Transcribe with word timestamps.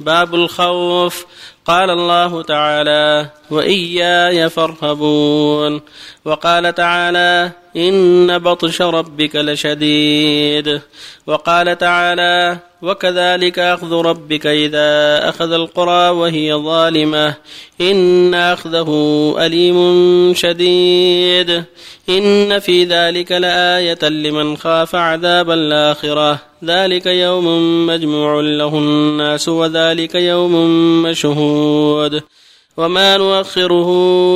باب 0.00 0.34
الخوف. 0.34 1.26
قال 1.66 1.90
الله 1.90 2.42
تعالى 2.42 3.30
وإياي 3.50 4.50
فارهبون. 4.50 5.80
وقال 6.28 6.74
تعالى 6.74 7.50
إن 7.76 8.38
بطش 8.38 8.82
ربك 8.82 9.36
لشديد. 9.36 10.80
وقال 11.26 11.78
تعالى 11.78 12.58
وكذلك 12.82 13.58
أخذ 13.58 13.92
ربك 13.92 14.46
إذا 14.46 15.28
أخذ 15.28 15.52
القرى 15.52 16.08
وهي 16.08 16.54
ظالمة. 16.54 17.34
إن 17.80 18.34
أخذه 18.34 18.90
أليم 19.38 20.34
شديد. 20.34 21.64
إن 22.08 22.58
في 22.58 22.84
ذلك 22.84 23.32
لآية 23.32 24.08
لمن 24.08 24.56
خاف 24.56 24.94
عذاب 24.94 25.50
الآخرة. 25.50 26.38
ذلك 26.64 27.06
يوم 27.06 27.46
مجموع 27.86 28.40
له 28.40 28.78
الناس 28.78 29.48
وذلك 29.48 30.14
يوم 30.14 30.52
مشهود. 31.02 32.22
وما 32.78 33.16
نؤخره 33.16 33.90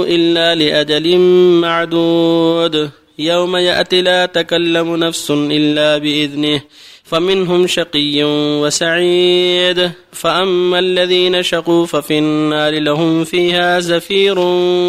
إلا 0.08 0.54
لأجل 0.54 1.18
معدود. 1.62 2.90
يوم 3.18 3.56
يأتي 3.56 4.02
لا 4.02 4.26
تكلم 4.26 4.96
نفس 4.96 5.30
إلا 5.30 5.98
بإذنه 5.98 6.60
فمنهم 7.04 7.66
شقي 7.66 8.24
وسعيد. 8.62 9.92
فأما 10.12 10.78
الذين 10.78 11.42
شقوا 11.42 11.86
ففي 11.86 12.18
النار 12.18 12.72
لهم 12.78 13.24
فيها 13.24 13.80
زفير 13.80 14.38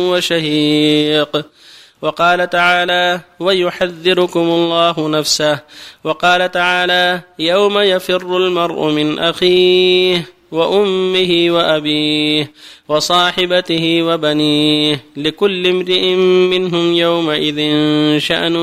وشهيق. 0.10 1.46
وقال 2.02 2.50
تعالى 2.50 3.20
ويحذركم 3.40 4.40
الله 4.40 5.10
نفسه 5.10 5.60
وقال 6.04 6.52
تعالى 6.52 7.22
يوم 7.40 7.80
يفر 7.80 8.38
المرء 8.38 8.92
من 8.92 9.20
أخيه 9.20 10.26
وأمه 10.54 11.46
وأبيه 11.50 12.52
وصاحبته 12.90 14.04
وبنيه 14.04 15.06
لكل 15.18 15.68
امرئ 15.68 16.16
منهم 16.54 16.94
يومئذ 16.94 17.60
شأن 18.18 18.56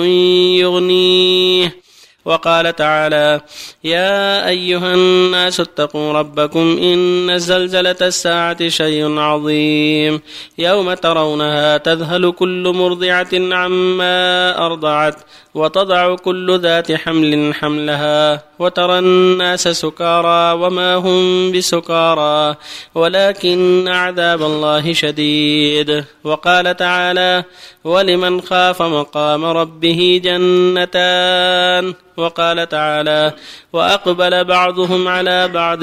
يغنيه. 0.63 1.77
وقال 2.25 2.77
تعالى 2.77 3.41
يا 3.85 4.49
أيها 4.49 4.95
الناس 4.95 5.61
اتقوا 5.61 6.13
ربكم 6.13 6.79
إن 6.83 7.39
زلزله 7.39 7.97
الساعة 8.03 8.69
شيء 8.69 9.19
عظيم 9.19 10.21
يوم 10.59 10.95
ترونها 10.95 11.77
تذهل 11.77 12.33
كل 12.33 12.73
مرضعة 12.75 13.29
عما 13.33 14.59
أرضعت 14.67 15.17
وتضع 15.55 16.17
كل 16.17 16.61
ذات 16.61 16.93
حمل 16.93 17.55
حملها 17.55 18.43
وترى 18.59 18.99
الناس 18.99 19.69
سكارى 19.69 20.63
وما 20.63 20.95
هم 20.95 21.53
بسكارى 21.53 22.57
ولكن 22.95 23.89
عذاب 23.89 24.43
الله 24.43 24.93
شديد. 24.93 26.05
وقال 26.25 26.77
تعالى 26.77 27.45
ولمن 27.85 28.41
خاف 28.41 28.83
مقام 28.83 29.45
ربه 29.45 30.21
جنتان. 30.25 31.95
وقال 32.17 32.69
تعالى 32.69 33.33
وأقبل 33.73 34.45
بعضهم 34.45 35.09
على 35.09 35.49
بعض 35.49 35.83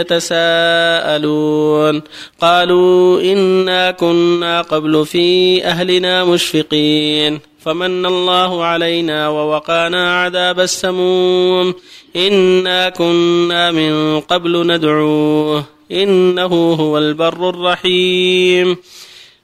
يتساءلون. 0.00 2.02
قالوا 2.40 3.22
إنا 3.22 3.90
كنا 3.90 4.60
قبل 4.60 5.06
في 5.06 5.64
أهلنا 5.64 6.24
مشفقين. 6.24 7.40
فمن 7.64 8.06
الله 8.06 8.64
علينا 8.64 9.28
ووقانا 9.28 10.22
عذاب 10.22 10.60
السموم. 10.60 11.74
إنا 12.16 12.88
كنا 12.88 13.70
من 13.70 14.20
قبل 14.20 14.66
ندعوه. 14.66 15.64
إنه 15.92 16.72
هو 16.72 16.98
البر 16.98 17.48
الرحيم. 17.48 18.76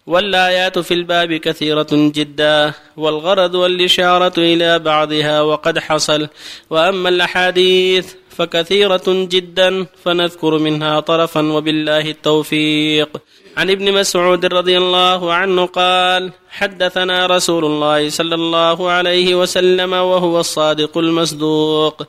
والآيات 0.09 0.79
في 0.79 0.95
الباب 0.95 1.35
كثيرة 1.35 1.87
جدا 1.93 2.73
والغرض 2.97 3.55
والإشارة 3.55 4.33
إلى 4.39 4.79
بعضها 4.79 5.43
وقد 5.43 5.79
حصل. 5.79 6.29
وأما 6.71 7.09
الأحاديث 7.09 8.15
فكثيرة 8.31 9.03
جدا 9.07 9.87
فنذكر 10.05 10.59
منها 10.59 11.01
طرفا 11.01 11.53
وبالله 11.53 12.11
التوفيق. 12.11 13.09
عن 13.57 13.71
ابن 13.71 13.93
مسعود 13.93 14.47
رضي 14.47 14.79
الله 14.79 15.33
عنه 15.33 15.67
قال 15.67 16.33
حدثنا 16.51 17.27
رسول 17.27 17.65
الله 17.65 18.09
صلى 18.09 18.35
الله 18.35 18.91
عليه 18.91 19.35
وسلم 19.35 19.93
وهو 19.93 20.41
الصادق 20.41 20.99
المصدوق. 20.99 22.03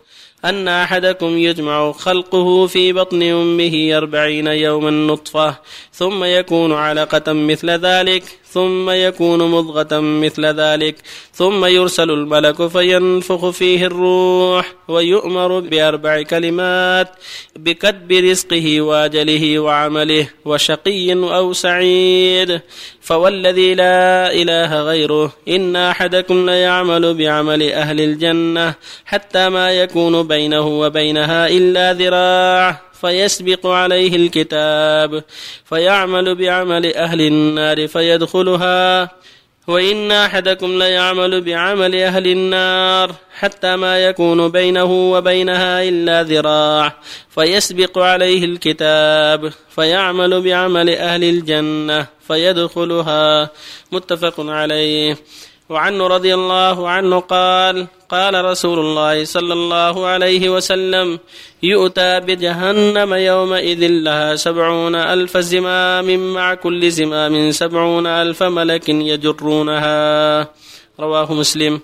أن 0.45 0.67
أحدكم 0.67 1.38
يجمع 1.38 1.91
خلقه 1.91 2.67
في 2.67 2.94
بطن 2.94 3.23
أمه 3.23 3.97
أربعين 3.97 4.47
يوما 4.47 4.91
نطفة 4.91 5.55
ثم 5.94 6.23
يكون 6.23 6.73
علقة 6.73 7.33
مثل 7.33 7.69
ذلك 7.69 8.23
ثم 8.53 8.89
يكون 8.89 9.51
مضغة 9.51 9.99
مثل 9.99 10.45
ذلك. 10.45 10.95
ثم 11.33 11.65
يرسل 11.65 12.11
الملك 12.11 12.67
فينفخ 12.67 13.49
فيه 13.49 13.85
الروح 13.85 14.73
ويؤمر 14.87 15.59
بأربع 15.59 16.21
كلمات 16.21 17.11
بكتب 17.55 18.11
رزقه 18.11 18.81
وأجله 18.81 19.59
وعمله 19.59 20.27
وشقي 20.45 21.13
أو 21.13 21.53
سعيد. 21.53 22.61
فوالذي 23.01 23.75
لا 23.75 24.33
إله 24.33 24.81
غيره 24.81 25.33
إن 25.47 25.75
أحدكم 25.75 26.49
ليعمل 26.49 27.13
بعمل 27.13 27.71
أهل 27.71 28.01
الجنة 28.01 28.73
حتى 29.05 29.49
ما 29.49 29.71
يكون 29.71 30.27
بينه 30.27 30.67
وبينها 30.67 31.47
إلا 31.47 31.93
ذراع. 31.93 32.88
فيسبق 33.01 33.67
عليه 33.67 34.15
الكتاب 34.15 35.23
فيعمل 35.65 36.35
بعمل 36.35 36.93
أهل 36.95 37.21
النار 37.21 37.87
فيدخلها 37.87 39.09
وإن 39.67 40.11
أحدكم 40.11 40.79
ليعمل 40.79 41.41
بعمل 41.41 41.95
أهل 41.95 42.27
النار 42.27 43.15
حتى 43.39 43.75
ما 43.75 43.99
يكون 44.05 44.49
بينه 44.49 45.11
وبينها 45.11 45.83
إلا 45.83 46.23
ذراع 46.23 46.95
فيسبق 47.29 47.97
عليه 47.97 48.45
الكتاب 48.45 49.53
فيعمل 49.69 50.41
بعمل 50.41 50.89
أهل 50.89 51.23
الجنة 51.23 52.07
فيدخلها. 52.27 53.49
متفق 53.91 54.35
عليه. 54.39 55.17
وعنه 55.69 56.07
رضي 56.07 56.34
الله 56.34 56.90
عنه 56.90 57.19
قال 57.19 57.88
قال 58.09 58.46
رسول 58.46 58.80
الله 58.80 59.24
صلى 59.24 59.53
الله 59.53 60.06
عليه 60.06 60.50
وسلم 60.50 61.19
يؤتى 61.63 62.19
بجهنم 62.19 63.13
يومئذ 63.13 63.88
لها 63.88 64.35
سبعون 64.35 64.96
ألف 64.96 65.38
زمام 65.38 66.34
مع 66.34 66.53
كل 66.53 66.91
زمام 66.91 67.52
سبعون 67.52 68.08
ألف 68.08 68.44
ملك 68.44 68.90
يجرونها. 68.90 70.47
رواه 71.00 71.34
مسلم. 71.34 71.79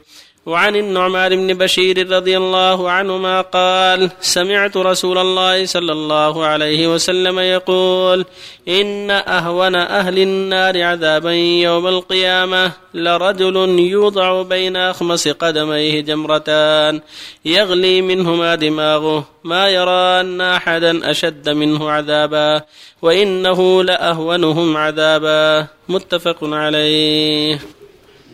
وعن 0.45 0.75
النعمان 0.75 1.35
بن 1.35 1.57
بشير 1.57 2.11
رضي 2.11 2.37
الله 2.37 2.91
عنهما 2.91 3.41
قال 3.41 4.11
سمعت 4.21 4.77
رسول 4.77 5.17
الله 5.17 5.65
صلى 5.65 5.91
الله 5.91 6.45
عليه 6.45 6.93
وسلم 6.93 7.39
يقول 7.39 8.25
إن 8.67 9.11
أهون 9.11 9.75
أهل 9.75 10.19
النار 10.19 10.83
عذابا 10.83 11.31
يوم 11.33 11.87
القيامة 11.87 12.71
لرجل 12.93 13.79
يوضع 13.79 14.41
بين 14.41 14.77
اخمص 14.77 15.27
قدميه 15.27 16.01
جمرتان 16.01 17.01
يغلي 17.45 18.01
منهما 18.01 18.55
دماغه 18.55 19.27
ما 19.43 19.69
يرى 19.69 20.21
أن 20.21 20.41
أحدا 20.41 21.11
أشد 21.11 21.49
منه 21.49 21.91
عذابا 21.91 22.61
وإنه 23.01 23.83
لأهونهم 23.83 24.77
عذابا. 24.77 25.67
متفق 25.89 26.37
عليه. 26.41 27.59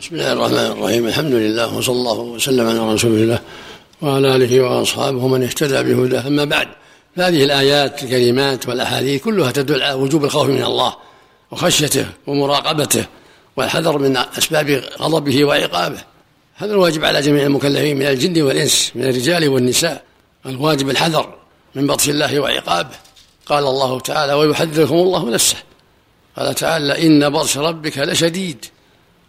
بسم 0.02 0.16
الله 0.16 0.34
الرحمن 0.34 0.58
الرحيم. 0.58 1.08
الحمد 1.08 1.34
لله 1.34 1.78
وصلى 1.78 1.96
الله 1.96 2.20
وسلم 2.20 2.68
على 2.68 2.94
رسول 2.94 3.12
الله 3.12 3.40
وعلى 4.02 4.36
آله 4.36 4.62
وأصحابه 4.62 5.28
من 5.28 5.44
اهتدى 5.44 5.94
بهداه. 5.94 6.28
أما 6.28 6.46
بعد 6.46 6.68
فهذه 7.16 7.44
الآيات 7.44 8.04
الكريمات 8.04 8.68
والأحاديث 8.68 9.24
كلها 9.24 9.52
تدل 9.52 9.82
على 9.82 9.94
وجوب 9.94 10.24
الخوف 10.24 10.48
من 10.48 10.64
الله 10.64 10.96
وخشيته 11.52 12.06
ومراقبته 12.28 13.06
والحذر 13.58 13.98
من 13.98 14.18
أسباب 14.18 14.84
غضبه 15.00 15.46
وعقابه. 15.46 16.02
هذا 16.56 16.72
الواجب 16.72 17.06
على 17.06 17.22
جميع 17.22 17.46
المكلفين 17.46 17.98
من 17.98 18.06
الجن 18.06 18.42
والإنس 18.42 18.92
من 18.96 19.04
الرجال 19.04 19.48
والنساء. 19.50 20.04
الواجب 20.46 20.90
الحذر 20.90 21.34
من 21.76 21.88
بطش 21.88 22.10
الله 22.10 22.40
وعقابه. 22.40 22.96
قال 23.46 23.64
الله 23.64 24.00
تعالى 24.00 24.34
ويحذركم 24.34 24.96
الله 24.96 25.30
نفسه 25.30 25.58
قال 26.38 26.56
تعالى 26.56 27.08
إن 27.08 27.30
بطش 27.30 27.58
ربك 27.58 27.98
لشديد 27.98 28.66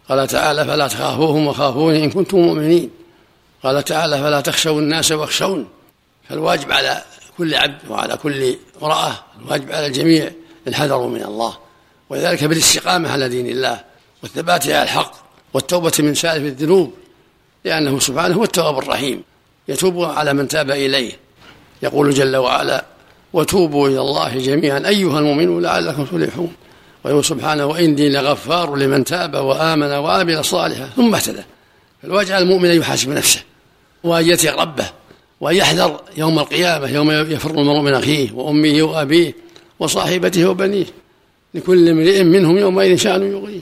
قال 0.09 0.27
تعالى 0.27 0.65
فلا 0.65 0.87
تخافوهم 0.87 1.47
وخافوني 1.47 2.03
إن 2.03 2.09
كنتم 2.09 2.37
مؤمنين. 2.37 2.89
قال 3.63 3.83
تعالى 3.83 4.17
فلا 4.17 4.41
تخشوا 4.41 4.79
الناس 4.79 5.11
واخشون. 5.11 5.67
فالواجب 6.29 6.71
على 6.71 7.03
كل 7.37 7.55
عبد 7.55 7.89
وعلى 7.89 8.17
كل 8.17 8.55
امرأة 8.81 9.11
الواجب 9.41 9.71
على 9.71 9.87
الجميع 9.87 10.31
الحذر 10.67 11.07
من 11.07 11.23
الله. 11.23 11.57
وذلك 12.09 12.43
بالاستقامة 12.43 13.11
على 13.11 13.29
دين 13.29 13.47
الله 13.47 13.83
والثبات 14.23 14.63
على 14.63 14.83
الحق 14.83 15.13
والتوبة 15.53 15.93
من 15.99 16.15
سالف 16.15 16.43
الذنوب 16.43 16.93
لأنه 17.65 17.99
سبحانه 17.99 18.35
هو 18.35 18.43
التواب 18.43 18.77
الرحيم. 18.77 19.23
يتوب 19.67 20.03
على 20.03 20.33
من 20.33 20.47
تاب 20.47 20.71
إليه. 20.71 21.11
يقول 21.81 22.13
جل 22.13 22.35
وعلا 22.35 22.85
وتوبوا 23.33 23.87
إلى 23.87 24.01
الله 24.01 24.37
جميعا 24.37 24.87
أيها 24.87 25.19
المؤمنون 25.19 25.61
لعلكم 25.61 26.05
تفلحون. 26.05 26.53
ويقول 27.03 27.25
سبحانه 27.25 27.65
وإني 27.65 28.09
لغفار 28.09 28.75
لمن 28.75 29.03
تاب 29.03 29.35
وآمن 29.35 29.91
وعمل 29.91 30.45
صالحا. 30.45 30.89
ثم 30.95 31.15
اهتدى. 31.15 31.43
فالواجب 32.03 32.31
على 32.31 32.43
المؤمن 32.43 32.69
أن 32.69 32.77
يحاسب 32.77 33.09
نفسه 33.09 33.41
وأن 34.03 34.29
يتق 34.29 34.61
ربه 34.61 34.85
وأن 35.41 35.55
يحذر 35.55 36.01
يوم 36.17 36.39
القيامة 36.39 36.89
يوم 36.89 37.11
يفر 37.11 37.51
المرء 37.51 37.81
من 37.81 37.93
أخيه 37.93 38.31
وأمه 38.31 38.83
وأبيه 38.83 39.35
وصاحبته 39.79 40.49
وبنيه. 40.49 40.85
لكل 41.53 41.89
امرئ 41.89 42.23
منهم 42.23 42.57
يومئذ 42.57 42.95
شأن 42.95 43.31
يغنيه. 43.31 43.61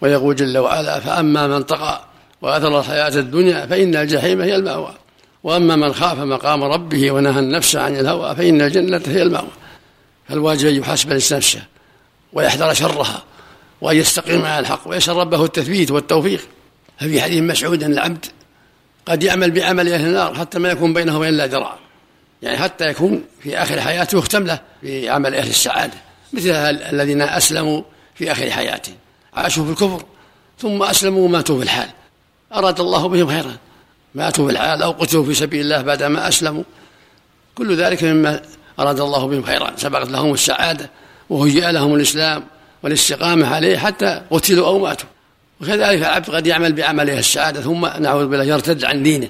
ويقول 0.00 0.36
جل 0.36 0.58
وعلا 0.58 1.00
فأما 1.00 1.46
من 1.46 1.62
طغى 1.62 2.00
وأثر 2.42 2.78
الحياة 2.78 3.18
الدنيا 3.18 3.66
فإن 3.66 3.96
الجحيم 3.96 4.40
هي 4.40 4.56
المأوى. 4.56 4.94
وأما 5.42 5.76
من 5.76 5.92
خاف 5.92 6.18
مقام 6.18 6.64
ربه 6.64 7.10
ونهى 7.10 7.38
النفس 7.38 7.76
عن 7.76 7.96
الهوى 7.96 8.36
فإن 8.36 8.60
الجنة 8.60 9.02
هي 9.06 9.22
المأوى. 9.22 9.50
فالواجب 10.28 10.68
أن 10.68 10.74
يحاسب 10.74 11.12
نفسه. 11.12 11.62
ويحذر 12.32 12.74
شرها 12.74 13.22
وأن 13.80 13.96
يستقيم 13.96 14.44
على 14.44 14.58
الحق 14.58 14.88
ويسأل 14.88 15.16
ربه 15.16 15.44
التثبيت 15.44 15.90
والتوفيق. 15.90 16.48
ففي 17.00 17.22
حديث 17.22 17.42
مسعود 17.42 17.82
أن 17.82 17.92
العبد 17.92 18.26
قد 19.06 19.22
يعمل 19.22 19.50
بعمل 19.50 19.92
أهل 19.92 20.06
النار 20.06 20.34
حتى 20.34 20.58
ما 20.58 20.68
يكون 20.68 20.94
بينه 20.94 21.16
وبين 21.16 21.28
الله 21.28 21.44
ذراع. 21.44 21.78
يعني 22.42 22.58
حتى 22.58 22.88
يكون 22.88 23.24
في 23.42 23.58
آخر 23.58 23.80
حياته 23.80 24.18
يختم 24.18 24.46
له 24.46 24.60
بعمل 24.82 25.34
أهل 25.34 25.48
السعادة. 25.48 25.94
مثل 26.32 26.50
الذين 26.50 27.22
أسلموا 27.22 27.82
في 28.14 28.32
آخر 28.32 28.50
حياتهم. 28.50 28.96
عاشوا 29.34 29.64
في 29.64 29.70
الكفر 29.70 30.04
ثم 30.58 30.82
أسلموا 30.82 31.24
وماتوا 31.24 31.56
في 31.58 31.62
الحال. 31.62 31.88
أراد 32.54 32.80
الله 32.80 33.08
بهم 33.08 33.28
خيرا. 33.28 33.56
ماتوا 34.14 34.46
في 34.46 34.52
الحال 34.52 34.82
أو 34.82 34.90
قتلوا 34.90 35.24
في 35.24 35.34
سبيل 35.34 35.60
الله 35.60 35.82
بعدما 35.82 36.28
أسلموا. 36.28 36.62
كل 37.54 37.76
ذلك 37.76 38.04
مما 38.04 38.42
أراد 38.78 39.00
الله 39.00 39.26
بهم 39.26 39.42
خيرا. 39.42 39.72
سبقت 39.76 40.08
لهم 40.08 40.34
السعادة. 40.34 40.90
وهيئ 41.30 41.72
لهم 41.72 41.94
الإسلام 41.94 42.44
والاستقامة 42.82 43.54
عليه 43.54 43.76
حتى 43.76 44.22
قتلوا 44.30 44.66
أو 44.66 44.78
ماتوا. 44.78 45.08
وكذلك 45.60 45.98
العبد 45.98 46.30
قد 46.30 46.46
يعمل 46.46 46.72
بعمله 46.72 47.18
السعادة 47.18 47.60
ثم 47.60 47.86
نعوذ 48.00 48.26
بالله 48.26 48.44
يرتد 48.44 48.84
عن 48.84 49.02
دينه 49.02 49.28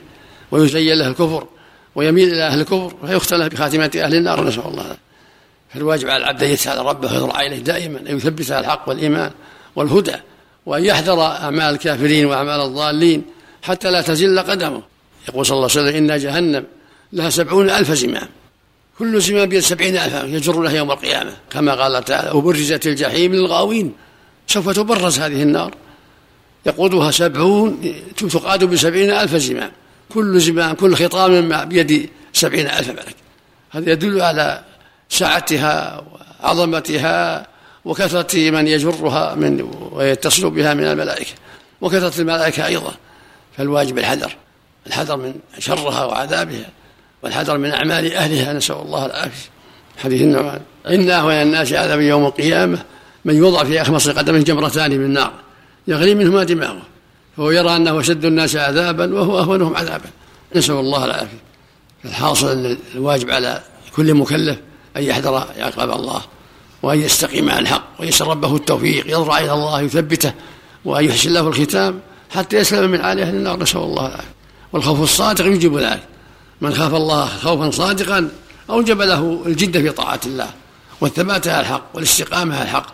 ويزين 0.50 0.98
له 0.98 1.06
الكفر 1.06 1.46
ويميل 1.94 2.28
إلى 2.28 2.46
أهل 2.46 2.60
الكفر 2.60 2.94
فيختلف 3.06 3.54
بخاتمة 3.54 3.90
أهل 3.96 4.14
النار 4.14 4.44
نسأل 4.44 4.66
الله. 4.66 4.96
فالواجب 5.74 6.08
على 6.08 6.16
العبد 6.24 6.42
أن 6.42 6.50
يسأل 6.50 6.86
ربه 6.86 7.12
ويضرع 7.12 7.40
إليه 7.40 7.58
دائما 7.58 8.00
أن 8.00 8.16
يثبت 8.16 8.50
الحق 8.50 8.88
والإيمان 8.88 9.30
والهدى 9.76 10.16
وأن 10.66 10.84
يحذر 10.84 11.20
أعمال 11.22 11.74
الكافرين 11.74 12.26
وأعمال 12.26 12.60
الضالين 12.60 13.22
حتى 13.62 13.90
لا 13.90 14.00
تزل 14.00 14.40
قدمه. 14.40 14.82
يقول 15.28 15.46
صلى 15.46 15.56
الله 15.56 15.68
عليه 15.76 15.88
وسلم 15.88 15.96
إن 15.96 16.18
جهنم 16.18 16.64
لها 17.12 17.30
سبعون 17.30 17.70
ألف 17.70 17.92
زمام 17.92 18.28
كل 19.00 19.20
زمام 19.20 19.48
بيد 19.48 19.60
سبعين 19.60 19.96
ألفا 19.96 20.26
يجر 20.26 20.62
له 20.62 20.72
يوم 20.72 20.90
القيامة. 20.90 21.32
كما 21.50 21.74
قال 21.74 22.04
تعالى 22.04 22.30
وبرزت 22.30 22.86
الجحيم 22.86 23.34
للغاوين. 23.34 23.92
سوف 24.46 24.68
تبرز 24.68 25.18
هذه 25.18 25.42
النار. 25.42 25.74
يقودها 26.66 27.10
سبعون 27.10 27.94
تقاد 28.16 28.64
بسبعين 28.64 29.10
ألف 29.10 29.36
زمام 29.36 29.72
كل 30.14 30.40
زمام 30.40 30.74
كل 30.74 30.94
خطام 30.94 31.64
بيد 31.64 32.10
سبعين 32.32 32.66
ألف 32.66 32.88
ملك. 32.88 33.16
هذا 33.70 33.92
يدل 33.92 34.20
على 34.20 34.64
سعتها 35.08 36.04
وعظمتها 36.42 37.46
وكثرة 37.84 38.50
من 38.50 38.68
يجرها 38.68 39.34
من 39.34 39.70
ويتصل 39.92 40.50
بها 40.50 40.74
من 40.74 40.84
الملائكة. 40.84 41.32
وكثرة 41.80 42.20
الملائكة 42.20 42.66
أيضا. 42.66 42.94
فالواجب 43.56 43.98
الحذر. 43.98 44.32
الحذر 44.86 45.16
من 45.16 45.34
شرها 45.58 46.04
وعذابها. 46.04 46.68
والحذر 47.22 47.58
من 47.58 47.70
أعمال 47.70 48.14
أهلها 48.14 48.52
نسأل 48.52 48.76
الله 48.76 49.06
العافية. 49.06 49.50
حديث 49.98 50.22
النعمان. 50.22 50.60
إن 50.88 51.10
أهون 51.10 51.32
الناس 51.32 51.72
عذابا 51.72 52.02
يوم 52.02 52.26
القيامة 52.26 52.78
من 53.24 53.34
يوضع 53.34 53.64
في 53.64 53.82
أخمص 53.82 54.08
قدمه 54.08 54.38
جمرتان 54.38 54.90
من 54.90 55.12
نار 55.12 55.32
يغلي 55.88 56.14
منهما 56.14 56.44
دماغه 56.44 56.82
فهو 57.36 57.50
يرى 57.50 57.76
أنه 57.76 58.00
أشد 58.00 58.24
الناس 58.24 58.56
عذابا 58.56 59.14
وهو 59.14 59.38
أهونهم 59.38 59.76
عذابا. 59.76 60.10
نسأل 60.56 60.74
الله 60.74 61.04
العافية. 61.04 61.40
فالحاصل 62.02 62.76
الواجب 62.94 63.30
على 63.30 63.62
كل 63.96 64.14
مكلف 64.14 64.58
أن 64.96 65.02
يحذر 65.02 65.46
عقاب 65.58 65.90
الله 65.90 66.20
وأن 66.82 67.00
يستقيم 67.00 67.50
على 67.50 67.60
الحق 67.60 67.84
ويسأل 68.00 68.26
ربه 68.26 68.56
التوفيق 68.56 69.10
يضرع 69.10 69.38
إلى 69.38 69.52
الله 69.52 69.80
يثبته 69.80 70.32
وأن 70.84 71.04
يحسن 71.04 71.32
له 71.32 71.48
الختام 71.48 72.00
حتى 72.30 72.56
يسلم 72.56 72.90
من 72.90 73.00
عالي 73.00 73.22
أهل 73.22 73.34
النار. 73.34 73.62
نسأل 73.62 73.80
الله 73.80 74.06
العافية. 74.06 74.30
والخوف 74.72 75.02
الصادق 75.02 75.46
يجب 75.46 75.78
ذلك 75.78 76.09
من 76.60 76.74
خاف 76.74 76.94
الله 76.94 77.26
خوفا 77.26 77.70
صادقا 77.70 78.28
أوجب 78.70 79.00
له 79.00 79.42
الجد 79.46 79.80
في 79.80 79.90
طاعة 79.90 80.20
الله 80.26 80.50
والثبات 81.00 81.48
على 81.48 81.60
الحق 81.60 81.82
والاستقامة 81.94 82.54
على 82.54 82.64
الحق 82.64 82.86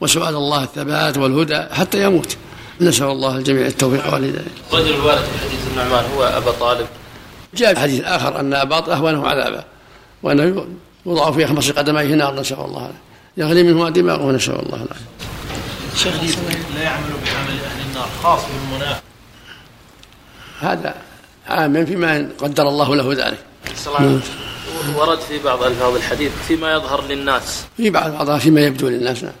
وسؤال 0.00 0.34
الله 0.34 0.62
الثبات 0.62 1.18
والهدى 1.18 1.62
حتى 1.72 2.02
يموت. 2.02 2.36
نسأل 2.80 3.06
الله 3.06 3.36
الجميع 3.36 3.66
التوفيق 3.66 4.12
والهداية. 4.12 4.44
رجل 4.72 4.94
الوارد 4.94 5.22
في 5.22 5.38
حديث 5.38 5.60
النعمان 5.70 6.04
هو 6.16 6.22
أبا 6.22 6.50
طالب. 6.50 6.86
جاء 7.54 7.74
في 7.74 7.80
حديث 7.80 8.04
آخر 8.04 8.40
أن 8.40 8.54
أبا 8.54 8.94
أهونه 8.94 9.28
عذابا 9.28 9.64
وأنه 10.22 10.66
يوضع 11.06 11.30
في 11.30 11.44
أخمص 11.44 11.70
قدميه 11.70 12.14
نار 12.14 12.40
نسأل 12.40 12.60
الله 12.60 12.90
يغلي 13.36 13.62
منه 13.62 13.88
دماغه 13.88 14.32
نسأل 14.32 14.54
الله 14.54 14.76
العافية. 14.76 15.04
شيخ 15.96 16.14
لا 16.74 16.82
يعمل 16.82 17.10
بعمل 17.24 17.60
أهل 17.64 17.86
النار 17.88 18.08
خاص 18.22 18.40
بالمنافق. 18.40 19.02
هذا 20.60 20.94
عام 21.48 21.86
فيما 21.86 22.28
قدر 22.38 22.68
الله 22.68 22.96
له 22.96 23.12
ذلك. 23.12 23.38
نعم. 24.00 24.20
ورد 24.96 25.18
في 25.18 25.38
بعض 25.38 25.62
الفاظ 25.62 25.96
الحديث 25.96 26.32
فيما 26.48 26.72
يظهر 26.72 27.06
للناس. 27.06 27.64
في 27.76 27.90
بعض 27.90 28.10
بعضها 28.10 28.38
فيما 28.38 28.60
يبدو 28.60 28.88
للناس 28.88 29.22
نعم. 29.22 29.32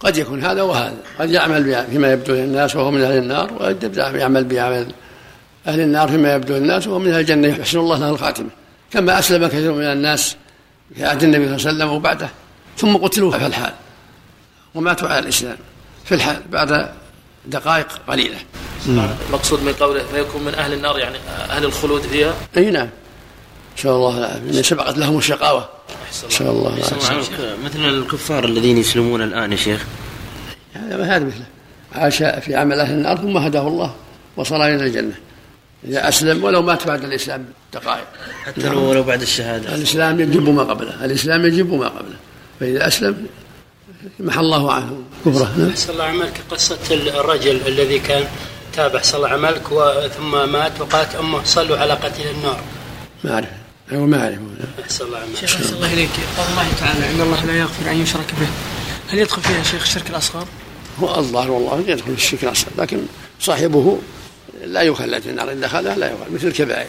قد 0.00 0.16
يكون 0.16 0.44
هذا 0.44 0.62
وهذا. 0.62 0.96
قد 1.18 1.30
يعمل 1.30 1.86
فيما 1.90 2.12
يبدو 2.12 2.32
للناس 2.34 2.76
وهو 2.76 2.90
من 2.90 3.02
أهل 3.02 3.18
النار 3.18 3.52
وقد 3.52 3.96
يعمل 3.96 4.44
بعمل 4.44 4.92
أهل 5.66 5.80
النار 5.80 6.08
فيما 6.08 6.34
يبدو 6.34 6.54
للناس 6.54 6.86
وهو 6.86 6.98
من 6.98 7.10
أهل 7.10 7.20
الجنة 7.20 7.48
يحسن 7.48 7.78
الله 7.78 7.98
له 7.98 8.10
الخاتمة. 8.10 8.48
كما 8.92 9.18
أسلم 9.18 9.46
كثير 9.46 9.72
من 9.72 9.84
الناس 9.84 10.36
في 10.94 11.04
عهد 11.04 11.22
النبي 11.22 11.44
صلى 11.44 11.56
الله 11.56 11.66
عليه 11.66 11.76
وسلم 11.76 11.88
وبعده 11.88 12.28
ثم 12.78 12.96
قتلوا 12.96 13.30
في 13.30 13.46
الحال 13.46 13.72
وماتوا 14.74 15.08
على 15.08 15.18
الإسلام 15.18 15.56
في 16.04 16.14
الحال 16.14 16.42
بعد 16.50 16.88
دقائق 17.46 17.86
قليلة. 18.08 18.36
المقصود 18.86 19.62
من 19.62 19.72
قوله 19.72 20.02
فيكون 20.12 20.42
من 20.42 20.54
أهل 20.54 20.72
النار 20.72 20.98
يعني 20.98 21.18
أهل 21.50 21.64
الخلود 21.64 22.02
فيها؟ 22.02 22.34
أي 22.56 22.70
نعم. 22.70 22.88
نسأل 23.78 23.90
الله 23.90 24.18
العافية 24.18 24.62
سبقت 24.62 24.98
لهم 24.98 25.18
الشقاوة. 25.18 25.68
نسأل 26.28 26.46
الله 26.46 26.68
العافية 26.68 27.56
مثل 27.64 27.78
الكفار 27.78 28.44
الذين 28.44 28.78
يسلمون 28.78 29.22
الآن 29.22 29.52
يا 29.52 29.56
شيخ؟ 29.56 29.84
هذا 30.74 31.04
هذا 31.04 31.24
مثله. 31.24 31.44
عاش 31.92 32.16
في 32.16 32.54
عمل 32.54 32.80
أهل 32.80 32.94
النار 32.94 33.16
ثم 33.16 33.36
هداه 33.36 33.68
الله 33.68 33.94
وصل 34.36 34.60
إلى 34.62 34.86
الجنة. 34.86 35.14
إذا 35.84 36.08
أسلم 36.08 36.44
ولو 36.44 36.62
مات 36.62 36.86
بعد 36.86 37.04
الإسلام 37.04 37.44
دقائق. 37.72 38.06
حتى 38.44 38.68
لو 38.68 38.90
ولو 38.90 39.02
بعد 39.02 39.22
الشهادة. 39.22 39.74
الإسلام 39.74 40.20
يجب 40.20 40.48
ما 40.48 40.62
قبله. 40.62 41.04
الإسلام 41.04 41.46
يجب 41.46 41.72
ما 41.72 41.88
قبله. 41.88 42.16
فإذا 42.60 42.86
أسلم 42.86 43.26
محى 44.20 44.40
الله 44.40 44.72
عنه 44.72 45.02
كفره. 45.26 45.52
نعم. 45.58 45.72
الله 45.88 46.04
عملك. 46.04 46.40
قصة 46.50 46.78
الرجل 46.90 47.60
الذي 47.66 47.98
كان 47.98 48.24
تابع 48.76 49.02
صلى 49.02 49.16
الله 49.16 49.28
عملك 49.28 49.62
ثم 50.16 50.52
مات 50.52 50.80
وقالت 50.80 51.14
أمه 51.14 51.44
صلوا 51.44 51.78
على 51.78 51.92
قتيل 51.92 52.26
النار. 52.30 52.60
ما 53.24 53.34
أعرف 53.34 53.48
هو 53.92 54.06
ما 54.06 54.22
أعرف. 54.22 54.38
أحسن 54.82 55.04
الله 55.04 55.18
عملك. 55.18 55.36
شيخ 55.36 55.72
الله 55.72 55.92
إليك. 55.92 56.10
قول 56.38 56.46
الله 56.50 56.68
تعالى 56.80 57.10
إن 57.10 57.20
الله 57.20 57.44
لا 57.44 57.58
يغفر 57.58 57.90
أن 57.90 58.02
يشرك 58.02 58.34
به. 58.40 58.48
هل 59.08 59.18
يدخل 59.18 59.42
فيها 59.42 59.62
شيخ 59.62 59.82
الشرك 59.82 60.10
الأصغر؟ 60.10 60.46
هو 61.00 61.18
الظاهر 61.18 61.50
والله 61.50 61.84
يدخل 61.86 62.16
في 62.16 62.22
الشرك 62.22 62.44
الأصغر 62.44 62.70
لكن 62.78 62.98
صاحبه 63.40 63.98
لا 64.64 64.82
يخلد 64.82 65.22
في 65.22 65.30
النار. 65.30 65.52
إن 65.52 65.60
دخلها 65.60 65.96
لا 65.96 66.06
يخلد 66.06 66.32
مثل 66.34 66.46
الكبائر. 66.46 66.86